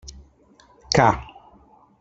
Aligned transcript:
Ca! 0.95 1.09